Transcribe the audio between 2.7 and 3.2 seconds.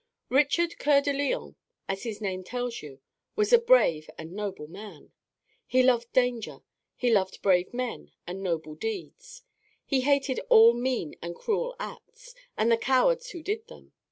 you,